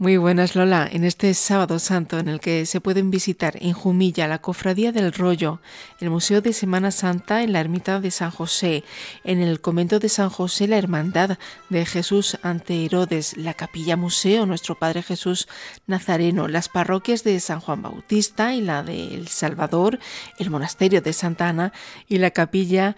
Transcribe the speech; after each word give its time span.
Muy 0.00 0.16
buenas 0.16 0.56
Lola, 0.56 0.88
en 0.90 1.04
este 1.04 1.34
sábado 1.34 1.78
santo 1.78 2.18
en 2.18 2.28
el 2.28 2.40
que 2.40 2.64
se 2.64 2.80
pueden 2.80 3.10
visitar 3.10 3.58
en 3.60 3.74
Jumilla 3.74 4.26
la 4.28 4.40
Cofradía 4.40 4.92
del 4.92 5.12
Rollo, 5.12 5.60
el 6.00 6.08
Museo 6.08 6.40
de 6.40 6.54
Semana 6.54 6.90
Santa 6.90 7.42
en 7.42 7.52
la 7.52 7.60
Ermita 7.60 8.00
de 8.00 8.10
San 8.10 8.30
José, 8.30 8.82
en 9.24 9.42
el 9.42 9.60
Convento 9.60 9.98
de 9.98 10.08
San 10.08 10.30
José 10.30 10.68
la 10.68 10.78
Hermandad 10.78 11.36
de 11.68 11.84
Jesús 11.84 12.38
ante 12.40 12.86
Herodes, 12.86 13.36
la 13.36 13.52
Capilla 13.52 13.98
Museo 13.98 14.46
Nuestro 14.46 14.78
Padre 14.78 15.02
Jesús 15.02 15.48
Nazareno, 15.86 16.48
las 16.48 16.70
parroquias 16.70 17.22
de 17.22 17.38
San 17.38 17.60
Juan 17.60 17.82
Bautista 17.82 18.54
y 18.54 18.62
la 18.62 18.82
de 18.82 19.12
El 19.14 19.28
Salvador, 19.28 19.98
el 20.38 20.48
Monasterio 20.48 21.02
de 21.02 21.12
Santa 21.12 21.50
Ana 21.50 21.74
y 22.08 22.16
la 22.16 22.30
Capilla 22.30 22.96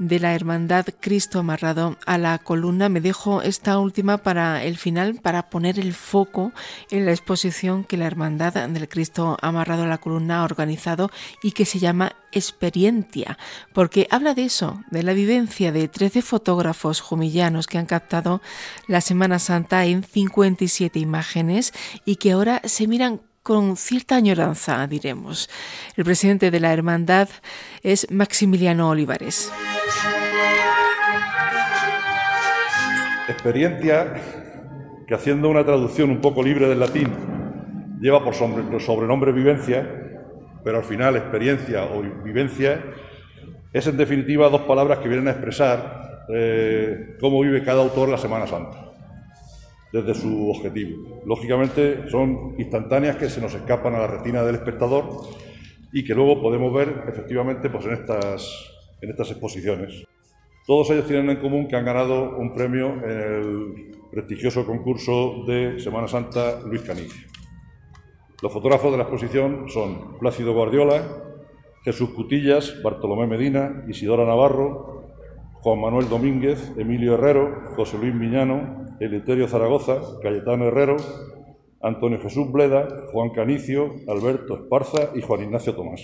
de 0.00 0.18
la 0.18 0.34
Hermandad 0.34 0.86
Cristo 0.98 1.38
amarrado 1.38 1.96
a 2.06 2.16
la 2.16 2.38
columna. 2.38 2.88
Me 2.88 3.02
dejo 3.02 3.42
esta 3.42 3.78
última 3.78 4.18
para 4.18 4.64
el 4.64 4.78
final, 4.78 5.16
para 5.16 5.50
poner 5.50 5.78
el 5.78 5.92
foco 5.92 6.52
en 6.90 7.04
la 7.04 7.12
exposición 7.12 7.84
que 7.84 7.98
la 7.98 8.06
Hermandad 8.06 8.68
del 8.68 8.88
Cristo 8.88 9.36
amarrado 9.42 9.84
a 9.84 9.86
la 9.86 9.98
columna 9.98 10.40
ha 10.40 10.44
organizado 10.44 11.10
y 11.42 11.52
que 11.52 11.66
se 11.66 11.78
llama 11.78 12.16
Experiencia, 12.32 13.38
porque 13.74 14.06
habla 14.10 14.34
de 14.34 14.44
eso, 14.46 14.80
de 14.90 15.02
la 15.02 15.12
vivencia 15.12 15.70
de 15.70 15.86
13 15.86 16.22
fotógrafos 16.22 17.00
jumillanos 17.00 17.66
que 17.66 17.76
han 17.76 17.86
captado 17.86 18.40
la 18.86 19.02
Semana 19.02 19.38
Santa 19.38 19.84
en 19.84 20.02
57 20.02 20.98
imágenes 20.98 21.74
y 22.06 22.16
que 22.16 22.32
ahora 22.32 22.62
se 22.64 22.86
miran 22.86 23.20
con 23.42 23.76
cierta 23.76 24.16
añoranza, 24.16 24.86
diremos. 24.86 25.48
El 25.96 26.04
presidente 26.04 26.50
de 26.50 26.60
la 26.60 26.72
hermandad 26.72 27.28
es 27.82 28.10
Maximiliano 28.10 28.90
Olivares. 28.90 29.52
Experiencia 33.28 34.14
que 35.06 35.14
haciendo 35.14 35.48
una 35.48 35.64
traducción 35.64 36.10
un 36.10 36.20
poco 36.20 36.42
libre 36.42 36.68
del 36.68 36.80
latín 36.80 37.08
lleva 38.00 38.22
por 38.22 38.34
sobrenombre 38.34 39.32
vivencia, 39.32 39.88
pero 40.64 40.78
al 40.78 40.84
final 40.84 41.16
experiencia 41.16 41.84
o 41.84 42.02
vivencia 42.22 42.84
es 43.72 43.86
en 43.86 43.96
definitiva 43.96 44.48
dos 44.48 44.62
palabras 44.62 44.98
que 44.98 45.08
vienen 45.08 45.28
a 45.28 45.32
expresar 45.32 46.26
eh, 46.34 47.16
cómo 47.20 47.40
vive 47.40 47.64
cada 47.64 47.82
autor 47.82 48.08
la 48.08 48.18
Semana 48.18 48.46
Santa 48.46 48.89
desde 49.92 50.14
su 50.14 50.50
objetivo. 50.50 51.20
Lógicamente 51.24 52.08
son 52.08 52.54
instantáneas 52.58 53.16
que 53.16 53.28
se 53.28 53.40
nos 53.40 53.54
escapan 53.54 53.94
a 53.94 54.00
la 54.00 54.06
retina 54.06 54.42
del 54.42 54.56
espectador 54.56 55.04
y 55.92 56.04
que 56.04 56.14
luego 56.14 56.40
podemos 56.40 56.72
ver 56.72 57.04
efectivamente 57.08 57.68
pues, 57.70 57.84
en, 57.86 57.92
estas, 57.92 58.72
en 59.00 59.10
estas 59.10 59.30
exposiciones. 59.30 60.04
Todos 60.66 60.90
ellos 60.90 61.06
tienen 61.06 61.30
en 61.30 61.38
común 61.38 61.66
que 61.66 61.76
han 61.76 61.84
ganado 61.84 62.36
un 62.36 62.54
premio 62.54 62.94
en 63.02 63.10
el 63.10 63.90
prestigioso 64.10 64.64
concurso 64.64 65.44
de 65.46 65.80
Semana 65.80 66.06
Santa 66.06 66.60
Luis 66.60 66.82
Canigia. 66.82 67.26
Los 68.42 68.52
fotógrafos 68.52 68.92
de 68.92 68.96
la 68.96 69.04
exposición 69.04 69.68
son 69.68 70.18
Plácido 70.18 70.54
Guardiola, 70.54 71.02
Jesús 71.82 72.10
Cutillas, 72.10 72.82
Bartolomé 72.82 73.26
Medina, 73.26 73.84
Isidora 73.88 74.24
Navarro, 74.24 75.10
Juan 75.62 75.78
Manuel 75.78 76.08
Domínguez, 76.08 76.72
Emilio 76.78 77.14
Herrero, 77.14 77.74
José 77.76 77.98
Luis 77.98 78.14
Miñano, 78.14 78.86
Eleuterio 78.98 79.46
Zaragoza, 79.46 80.00
Cayetano 80.22 80.68
Herrero, 80.68 80.96
Antonio 81.82 82.18
Jesús 82.18 82.50
Bleda, 82.50 82.88
Juan 83.12 83.28
Canicio, 83.30 83.90
Alberto 84.08 84.54
Esparza 84.56 85.10
y 85.14 85.20
Juan 85.20 85.42
Ignacio 85.42 85.74
Tomás. 85.74 86.00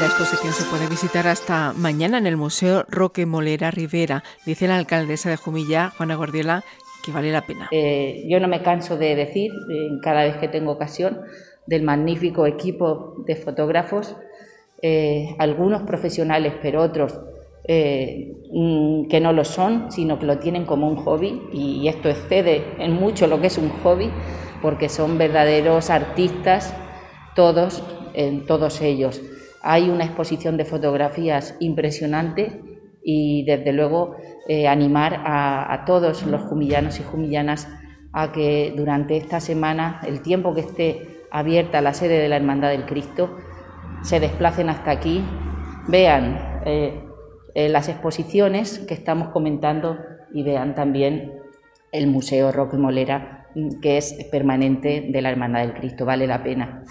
La 0.00 0.06
exposición 0.06 0.52
se 0.52 0.64
puede 0.64 0.86
visitar 0.88 1.26
hasta 1.28 1.72
mañana 1.72 2.18
en 2.18 2.26
el 2.26 2.36
Museo 2.36 2.84
Roque 2.90 3.24
Molera 3.24 3.70
Rivera. 3.70 4.22
Dice 4.44 4.68
la 4.68 4.76
alcaldesa 4.76 5.30
de 5.30 5.36
Jumilla, 5.36 5.90
Juana 5.96 6.16
Gordiola, 6.16 6.62
que 7.02 7.12
vale 7.12 7.32
la 7.32 7.46
pena. 7.46 7.68
Eh, 7.70 8.24
yo 8.28 8.38
no 8.38 8.48
me 8.48 8.62
canso 8.62 8.98
de 8.98 9.14
decir, 9.14 9.50
cada 10.02 10.24
vez 10.24 10.36
que 10.36 10.48
tengo 10.48 10.72
ocasión, 10.72 11.20
del 11.66 11.82
magnífico 11.82 12.46
equipo 12.46 13.14
de 13.26 13.36
fotógrafos, 13.36 14.16
eh, 14.80 15.34
algunos 15.38 15.82
profesionales, 15.82 16.54
pero 16.60 16.82
otros 16.82 17.20
eh, 17.64 18.34
mm, 18.52 19.06
que 19.06 19.20
no 19.20 19.32
lo 19.32 19.44
son, 19.44 19.92
sino 19.92 20.18
que 20.18 20.26
lo 20.26 20.38
tienen 20.38 20.64
como 20.64 20.88
un 20.88 20.96
hobby, 20.96 21.40
y 21.52 21.86
esto 21.86 22.08
excede 22.08 22.64
en 22.78 22.92
mucho 22.92 23.28
lo 23.28 23.40
que 23.40 23.46
es 23.46 23.58
un 23.58 23.68
hobby, 23.68 24.10
porque 24.60 24.88
son 24.88 25.18
verdaderos 25.18 25.90
artistas, 25.90 26.74
todos, 27.34 27.82
en 28.14 28.46
todos 28.46 28.80
ellos. 28.80 29.22
Hay 29.62 29.88
una 29.88 30.04
exposición 30.04 30.56
de 30.56 30.64
fotografías 30.64 31.56
impresionante 31.60 32.60
y 33.04 33.44
desde 33.44 33.72
luego 33.72 34.16
eh, 34.48 34.66
animar 34.66 35.14
a, 35.24 35.72
a, 35.72 35.84
todos 35.84 36.24
los 36.26 36.42
jumillanos 36.42 36.98
y 36.98 37.04
jumillanas 37.04 37.68
a 38.12 38.32
que 38.32 38.72
durante 38.76 39.16
esta 39.16 39.40
semana, 39.40 40.00
el 40.06 40.20
tiempo 40.22 40.54
que 40.54 40.60
esté 40.60 41.11
abierta 41.32 41.80
la 41.80 41.94
sede 41.94 42.18
de 42.18 42.28
la 42.28 42.36
Hermandad 42.36 42.70
del 42.70 42.84
Cristo, 42.84 43.38
se 44.02 44.20
desplacen 44.20 44.68
hasta 44.68 44.90
aquí, 44.90 45.24
vean 45.88 46.60
eh, 46.66 47.02
eh, 47.54 47.68
las 47.68 47.88
exposiciones 47.88 48.78
que 48.80 48.94
estamos 48.94 49.28
comentando 49.28 49.98
y 50.32 50.42
vean 50.42 50.74
también 50.74 51.32
el 51.90 52.06
Museo 52.06 52.52
Roque 52.52 52.76
Molera, 52.76 53.46
que 53.80 53.96
es 53.96 54.14
permanente 54.30 55.08
de 55.10 55.22
la 55.22 55.30
Hermandad 55.30 55.60
del 55.60 55.74
Cristo, 55.74 56.04
vale 56.04 56.26
la 56.26 56.42
pena. 56.42 56.84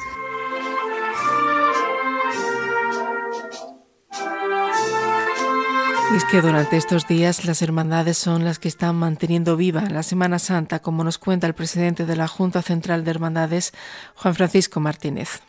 Es 6.15 6.25
que 6.25 6.41
durante 6.41 6.75
estos 6.75 7.07
días 7.07 7.45
las 7.45 7.61
hermandades 7.61 8.17
son 8.17 8.43
las 8.43 8.59
que 8.59 8.67
están 8.67 8.97
manteniendo 8.97 9.55
viva 9.55 9.83
la 9.89 10.03
Semana 10.03 10.39
Santa, 10.39 10.79
como 10.79 11.05
nos 11.05 11.17
cuenta 11.17 11.47
el 11.47 11.53
presidente 11.53 12.05
de 12.05 12.17
la 12.17 12.27
Junta 12.27 12.61
Central 12.61 13.05
de 13.05 13.11
Hermandades, 13.11 13.73
Juan 14.15 14.35
Francisco 14.35 14.81
Martínez. 14.81 15.41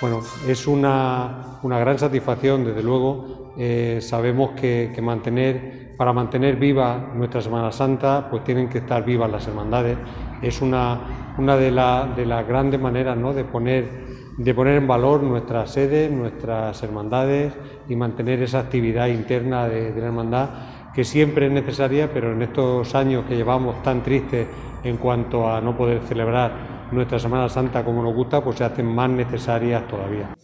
Bueno, 0.00 0.22
es 0.48 0.66
una, 0.66 1.60
gran 1.62 2.00
satisfacción, 2.00 2.64
desde 2.64 2.82
luego. 2.82 3.54
Eh, 3.56 4.00
sabemos 4.02 4.50
que, 4.60 4.92
mantener, 5.00 5.94
para 5.96 6.12
mantener 6.12 6.56
viva 6.56 7.12
nuestra 7.14 7.40
Semana 7.40 7.70
Santa, 7.70 8.28
pues 8.28 8.42
tienen 8.42 8.68
que 8.68 8.78
estar 8.78 9.04
vivas 9.04 9.30
las 9.30 9.46
hermandades. 9.46 9.96
Es 10.42 10.60
una, 10.60 11.34
una 11.38 11.56
de, 11.56 11.70
de 11.70 12.26
las 12.26 12.48
grandes 12.48 12.80
maneras 12.80 13.16
¿no? 13.16 13.32
de 13.32 13.44
poner 13.44 14.03
de 14.36 14.54
poner 14.54 14.76
en 14.76 14.86
valor 14.86 15.22
nuestras 15.22 15.70
sedes, 15.70 16.10
nuestras 16.10 16.82
hermandades 16.82 17.52
y 17.88 17.94
mantener 17.94 18.42
esa 18.42 18.60
actividad 18.60 19.06
interna 19.06 19.68
de, 19.68 19.94
la 19.94 20.06
hermandad 20.06 20.48
que 20.94 21.04
siempre 21.04 21.46
es 21.46 21.52
necesaria, 21.52 22.12
pero 22.12 22.32
en 22.32 22.42
estos 22.42 22.94
años 22.94 23.24
que 23.26 23.36
llevamos 23.36 23.82
tan 23.82 24.02
tristes 24.02 24.46
en 24.82 24.96
cuanto 24.96 25.50
a 25.50 25.60
no 25.60 25.76
poder 25.76 26.00
celebrar 26.02 26.88
nuestra 26.92 27.18
Semana 27.18 27.48
Santa 27.48 27.84
como 27.84 28.02
nos 28.02 28.14
gusta, 28.14 28.42
pues 28.42 28.58
se 28.58 28.64
hacen 28.64 28.86
más 28.86 29.10
necesarias 29.10 29.86
todavía. 29.88 30.34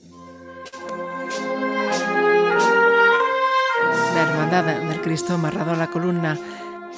La 4.15 4.23
Hermandad 4.23 4.65
del 4.89 5.01
Cristo 5.01 5.35
amarrado 5.35 5.73
a 5.73 5.77
la 5.77 5.87
columna 5.87 6.37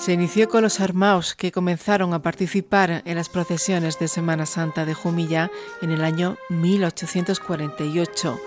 se 0.03 0.13
inició 0.13 0.49
con 0.49 0.63
los 0.63 0.81
armaos 0.81 1.37
que 1.37 1.53
comenzaron 1.53 2.13
a 2.13 2.23
participar 2.23 3.03
en 3.05 3.15
las 3.15 3.29
procesiones 3.29 4.01
de 4.01 4.09
Semana 4.09 4.47
Santa 4.47 4.85
de 4.85 4.95
Jumilla 4.95 5.49
en 5.81 5.93
el 5.93 6.03
año 6.03 6.39
1848. 6.49 8.41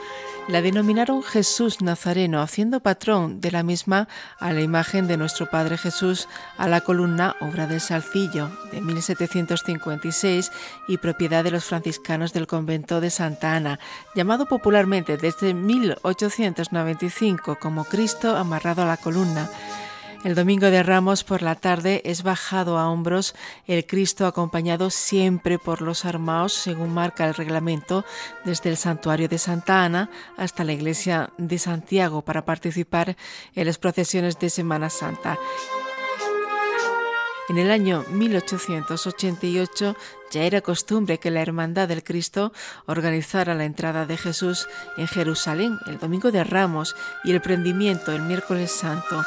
La 0.49 0.61
denominaron 0.61 1.23
Jesús 1.23 1.81
Nazareno, 1.81 2.41
haciendo 2.41 2.81
patrón 2.81 3.39
de 3.39 3.51
la 3.51 3.63
misma 3.63 4.09
a 4.37 4.51
la 4.51 4.59
imagen 4.59 5.07
de 5.07 5.15
nuestro 5.15 5.49
Padre 5.49 5.77
Jesús 5.77 6.27
a 6.57 6.67
la 6.67 6.81
columna 6.81 7.37
Obra 7.39 7.67
del 7.67 7.79
Salcillo 7.79 8.51
de 8.73 8.81
1756 8.81 10.51
y 10.89 10.97
propiedad 10.97 11.45
de 11.45 11.51
los 11.51 11.63
franciscanos 11.63 12.33
del 12.33 12.47
convento 12.47 12.99
de 12.99 13.11
Santa 13.11 13.55
Ana, 13.55 13.79
llamado 14.13 14.45
popularmente 14.45 15.15
desde 15.15 15.53
1895 15.53 17.57
como 17.61 17.85
Cristo 17.85 18.35
amarrado 18.35 18.81
a 18.81 18.87
la 18.87 18.97
columna. 18.97 19.49
El 20.25 20.33
domingo 20.33 20.71
de 20.71 20.81
Ramos 20.81 21.23
por 21.23 21.43
la 21.43 21.53
tarde 21.53 22.01
es 22.03 22.23
bajado 22.23 22.79
a 22.79 22.89
hombros 22.89 23.35
el 23.67 23.85
Cristo 23.85 24.25
acompañado 24.25 24.89
siempre 24.89 25.59
por 25.59 25.83
los 25.83 26.03
armados 26.03 26.51
según 26.51 26.91
marca 26.91 27.27
el 27.27 27.35
reglamento 27.35 28.03
desde 28.43 28.71
el 28.71 28.77
santuario 28.77 29.29
de 29.29 29.37
Santa 29.37 29.83
Ana 29.83 30.09
hasta 30.35 30.63
la 30.63 30.73
iglesia 30.73 31.29
de 31.37 31.59
Santiago 31.59 32.23
para 32.23 32.43
participar 32.43 33.15
en 33.53 33.67
las 33.67 33.77
procesiones 33.77 34.39
de 34.39 34.49
Semana 34.49 34.89
Santa. 34.89 35.37
En 37.47 37.59
el 37.59 37.69
año 37.69 38.03
1888 38.09 39.95
ya 40.31 40.41
era 40.41 40.61
costumbre 40.61 41.19
que 41.19 41.29
la 41.29 41.43
Hermandad 41.43 41.87
del 41.87 42.03
Cristo 42.03 42.51
organizara 42.87 43.53
la 43.53 43.65
entrada 43.65 44.07
de 44.07 44.17
Jesús 44.17 44.67
en 44.97 45.05
Jerusalén 45.05 45.77
el 45.85 45.99
domingo 45.99 46.31
de 46.31 46.43
Ramos 46.43 46.95
y 47.23 47.31
el 47.31 47.41
prendimiento 47.41 48.11
el 48.11 48.23
miércoles 48.23 48.71
santo. 48.71 49.21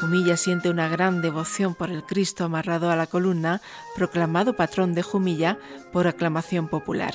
Jumilla 0.00 0.36
siente 0.36 0.68
una 0.68 0.88
gran 0.88 1.22
devoción 1.22 1.74
por 1.74 1.90
el 1.90 2.04
Cristo 2.04 2.44
amarrado 2.44 2.90
a 2.90 2.96
la 2.96 3.06
columna, 3.06 3.62
proclamado 3.94 4.54
patrón 4.54 4.94
de 4.94 5.02
Jumilla 5.02 5.58
por 5.92 6.06
aclamación 6.06 6.68
popular. 6.68 7.14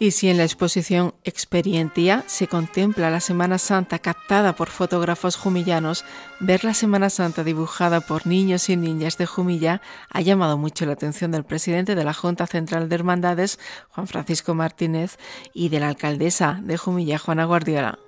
Y 0.00 0.12
si 0.12 0.28
en 0.28 0.36
la 0.36 0.44
exposición 0.44 1.14
Experientia 1.24 2.22
se 2.26 2.46
contempla 2.46 3.10
la 3.10 3.18
Semana 3.18 3.58
Santa 3.58 3.98
captada 3.98 4.54
por 4.54 4.68
fotógrafos 4.68 5.34
jumillanos, 5.34 6.04
ver 6.38 6.62
la 6.62 6.74
Semana 6.74 7.10
Santa 7.10 7.42
dibujada 7.42 8.00
por 8.00 8.24
niños 8.24 8.68
y 8.68 8.76
niñas 8.76 9.18
de 9.18 9.26
Jumilla 9.26 9.82
ha 10.08 10.20
llamado 10.20 10.56
mucho 10.56 10.86
la 10.86 10.92
atención 10.92 11.32
del 11.32 11.44
presidente 11.44 11.96
de 11.96 12.04
la 12.04 12.14
Junta 12.14 12.46
Central 12.46 12.88
de 12.88 12.94
Hermandades, 12.94 13.58
Juan 13.88 14.06
Francisco 14.06 14.54
Martínez, 14.54 15.18
y 15.52 15.68
de 15.68 15.80
la 15.80 15.88
alcaldesa 15.88 16.60
de 16.62 16.76
Jumilla, 16.76 17.18
Juana 17.18 17.44
Guardiola. 17.44 17.98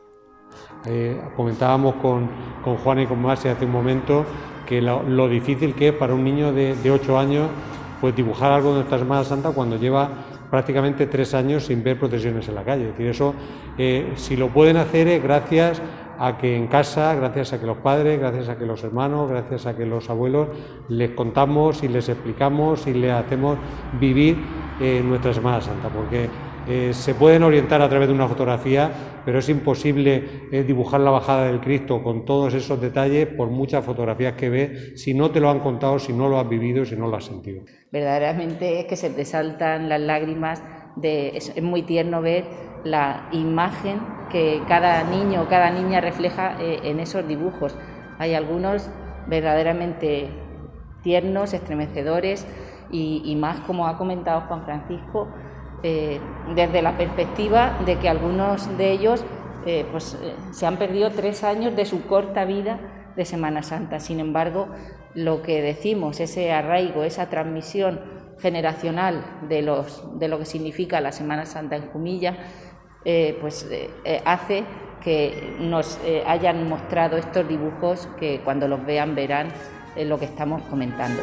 Eh, 0.86 1.20
comentábamos 1.36 1.96
con, 1.96 2.28
Juan 2.82 3.00
y 3.00 3.06
con 3.06 3.20
Masi 3.20 3.48
hace 3.48 3.64
un 3.64 3.72
momento 3.72 4.24
que 4.66 4.80
lo, 4.80 5.28
difícil 5.28 5.74
que 5.74 5.88
es 5.88 5.94
para 5.94 6.14
un 6.14 6.24
niño 6.24 6.52
de, 6.52 6.74
de 6.76 6.90
8 6.90 7.18
años 7.18 7.48
pues 8.00 8.16
dibujar 8.16 8.52
algo 8.52 8.70
de 8.70 8.76
nuestra 8.76 8.98
Semana 8.98 9.24
Santa 9.24 9.50
cuando 9.50 9.76
lleva 9.76 10.08
prácticamente 10.50 11.06
tres 11.06 11.32
años 11.34 11.66
sin 11.66 11.82
ver 11.82 11.98
procesiones 11.98 12.48
en 12.48 12.54
la 12.54 12.64
calle. 12.64 12.84
Es 12.84 12.90
decir, 12.92 13.06
eso, 13.06 13.34
eh, 13.78 14.12
si 14.16 14.36
lo 14.36 14.48
pueden 14.48 14.76
hacer 14.76 15.06
es 15.08 15.22
gracias 15.22 15.80
a 16.18 16.36
que 16.36 16.54
en 16.54 16.66
casa, 16.66 17.14
gracias 17.14 17.52
a 17.52 17.60
que 17.60 17.66
los 17.66 17.78
padres, 17.78 18.18
gracias 18.18 18.48
a 18.48 18.58
que 18.58 18.66
los 18.66 18.82
hermanos, 18.84 19.30
gracias 19.30 19.66
a 19.66 19.76
que 19.76 19.86
los 19.86 20.10
abuelos 20.10 20.48
les 20.88 21.10
contamos 21.12 21.82
y 21.82 21.88
les 21.88 22.08
explicamos 22.08 22.86
y 22.86 22.94
les 22.94 23.12
hacemos 23.12 23.56
vivir 23.98 24.36
eh, 24.80 25.02
nuestra 25.02 25.32
Semana 25.32 25.60
Santa, 25.60 25.88
porque 25.88 26.28
eh, 26.68 26.92
se 26.92 27.14
pueden 27.14 27.42
orientar 27.42 27.80
a 27.80 27.88
través 27.88 28.08
de 28.08 28.14
una 28.14 28.28
fotografía, 28.28 28.90
pero 29.24 29.38
es 29.38 29.48
imposible 29.48 30.48
dibujar 30.66 31.00
la 31.00 31.10
bajada 31.10 31.46
del 31.46 31.60
Cristo 31.60 32.02
con 32.02 32.24
todos 32.24 32.54
esos 32.54 32.80
detalles 32.80 33.26
por 33.26 33.48
muchas 33.48 33.84
fotografías 33.84 34.34
que 34.34 34.48
ves 34.48 35.02
si 35.02 35.14
no 35.14 35.30
te 35.30 35.40
lo 35.40 35.50
han 35.50 35.60
contado, 35.60 35.98
si 35.98 36.12
no 36.12 36.28
lo 36.28 36.38
has 36.38 36.48
vivido, 36.48 36.84
si 36.84 36.96
no 36.96 37.08
lo 37.08 37.16
has 37.16 37.24
sentido 37.24 37.62
verdaderamente 37.92 38.80
es 38.80 38.86
que 38.86 38.96
se 38.96 39.10
te 39.10 39.24
saltan 39.24 39.88
las 39.88 40.00
lágrimas, 40.00 40.62
de, 40.96 41.36
es, 41.36 41.62
muy 41.62 41.82
tierno 41.82 42.20
ver 42.20 42.44
la 42.84 43.28
imagen 43.32 44.00
que 44.30 44.62
cada 44.68 45.04
niño 45.04 45.42
o 45.42 45.48
cada 45.48 45.70
niña 45.70 46.00
refleja 46.00 46.56
eh, 46.60 46.80
en 46.84 47.00
esos 47.00 47.26
dibujos. 47.26 47.76
Hay 48.18 48.34
algunos 48.34 48.88
verdaderamente 49.26 50.28
tiernos, 51.02 51.52
estremecedores 51.52 52.46
y, 52.92 53.36
más, 53.36 53.60
como 53.60 53.86
ha 53.86 53.96
comentado 53.96 54.42
Juan 54.42 54.64
Francisco, 54.64 55.28
eh, 55.82 56.20
desde 56.54 56.82
la 56.82 56.96
perspectiva 56.96 57.78
de 57.86 57.96
que 57.98 58.08
algunos 58.08 58.76
de 58.76 58.90
ellos 58.92 59.24
eh, 59.66 59.86
pues, 59.90 60.18
se 60.50 60.66
han 60.66 60.76
perdido 60.76 61.10
tres 61.10 61.44
años 61.44 61.76
de 61.76 61.84
su 61.84 62.06
corta 62.06 62.44
vida 62.44 62.78
de 63.16 63.24
Semana 63.24 63.62
Santa. 63.62 64.00
Sin 64.00 64.20
embargo, 64.20 64.68
lo 65.14 65.42
que 65.42 65.62
decimos, 65.62 66.20
ese 66.20 66.52
arraigo, 66.52 67.02
esa 67.02 67.28
transmisión 67.28 68.00
generacional 68.40 69.24
de, 69.48 69.62
los, 69.62 70.18
de 70.18 70.28
lo 70.28 70.38
que 70.38 70.46
significa 70.46 71.00
la 71.00 71.12
Semana 71.12 71.46
Santa 71.46 71.76
en 71.76 71.88
Jumilla, 71.88 72.36
eh, 73.04 73.38
pues 73.40 73.66
eh, 73.70 73.90
eh, 74.04 74.22
hace 74.24 74.64
que 75.02 75.56
nos 75.58 75.98
hayan 76.26 76.68
mostrado 76.68 77.16
estos 77.16 77.48
dibujos 77.48 78.06
que 78.18 78.42
cuando 78.44 78.68
los 78.68 78.84
vean 78.84 79.14
verán 79.14 79.50
lo 79.96 80.18
que 80.18 80.26
estamos 80.26 80.60
comentando. 80.68 81.22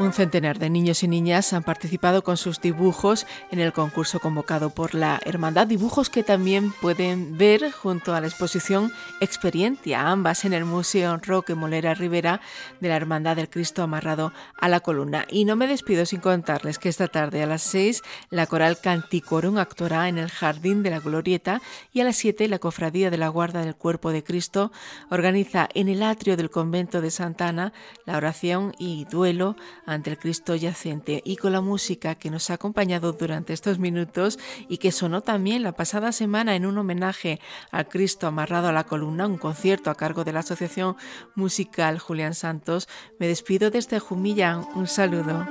Un 0.00 0.14
centenar 0.14 0.58
de 0.58 0.70
niños 0.70 1.02
y 1.02 1.08
niñas 1.08 1.52
han 1.52 1.62
participado 1.62 2.24
con 2.24 2.38
sus 2.38 2.58
dibujos 2.58 3.26
en 3.50 3.58
el 3.58 3.74
concurso 3.74 4.18
convocado 4.18 4.70
por 4.70 4.94
la 4.94 5.20
Hermandad, 5.26 5.66
dibujos 5.66 6.08
que 6.08 6.22
también 6.22 6.72
pueden 6.72 7.36
ver 7.36 7.70
junto 7.70 8.14
a 8.14 8.20
la 8.22 8.26
exposición 8.26 8.90
Experiencia, 9.20 10.08
ambas 10.08 10.46
en 10.46 10.54
el 10.54 10.64
Museo 10.64 11.18
Roque 11.18 11.54
Molera 11.54 11.92
Rivera 11.92 12.40
de 12.80 12.88
la 12.88 12.96
Hermandad 12.96 13.36
del 13.36 13.50
Cristo 13.50 13.82
amarrado 13.82 14.32
a 14.58 14.70
la 14.70 14.80
columna. 14.80 15.26
Y 15.28 15.44
no 15.44 15.54
me 15.54 15.66
despido 15.66 16.06
sin 16.06 16.20
contarles 16.20 16.78
que 16.78 16.88
esta 16.88 17.08
tarde 17.08 17.42
a 17.42 17.46
las 17.46 17.60
6 17.60 18.02
la 18.30 18.46
coral 18.46 18.78
Canticorum 18.80 19.58
actuará 19.58 20.08
en 20.08 20.16
el 20.16 20.30
Jardín 20.30 20.82
de 20.82 20.92
la 20.92 21.00
Glorieta 21.00 21.60
y 21.92 22.00
a 22.00 22.04
las 22.04 22.16
7 22.16 22.48
la 22.48 22.58
Cofradía 22.58 23.10
de 23.10 23.18
la 23.18 23.28
Guarda 23.28 23.62
del 23.62 23.76
Cuerpo 23.76 24.12
de 24.12 24.24
Cristo 24.24 24.72
organiza 25.10 25.68
en 25.74 25.90
el 25.90 26.02
atrio 26.02 26.38
del 26.38 26.48
convento 26.48 27.02
de 27.02 27.10
Santana 27.10 27.74
la 28.06 28.16
oración 28.16 28.74
y 28.78 29.04
duelo 29.04 29.56
ante 29.90 30.10
el 30.10 30.18
Cristo 30.18 30.54
yacente 30.54 31.20
y 31.24 31.36
con 31.36 31.52
la 31.52 31.60
música 31.60 32.14
que 32.14 32.30
nos 32.30 32.50
ha 32.50 32.54
acompañado 32.54 33.12
durante 33.12 33.52
estos 33.52 33.78
minutos 33.78 34.38
y 34.68 34.78
que 34.78 34.92
sonó 34.92 35.20
también 35.20 35.62
la 35.62 35.72
pasada 35.72 36.12
semana 36.12 36.54
en 36.54 36.64
un 36.64 36.78
homenaje 36.78 37.40
al 37.72 37.88
Cristo 37.88 38.26
amarrado 38.26 38.68
a 38.68 38.72
la 38.72 38.84
columna, 38.84 39.26
un 39.26 39.38
concierto 39.38 39.90
a 39.90 39.96
cargo 39.96 40.22
de 40.22 40.32
la 40.32 40.40
Asociación 40.40 40.96
Musical 41.34 41.98
Julián 41.98 42.34
Santos, 42.34 42.88
me 43.18 43.26
despido 43.26 43.70
desde 43.70 43.98
Jumilla. 43.98 44.58
Un 44.74 44.86
saludo. 44.86 45.46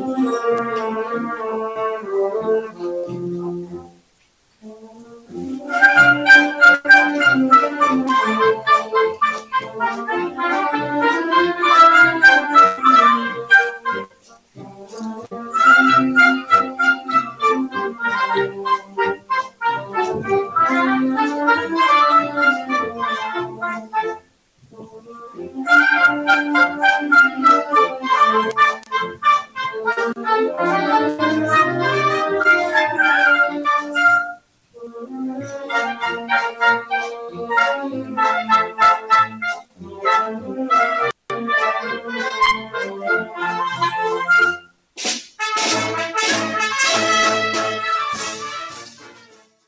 oh 0.00 1.16
you. 1.16 1.47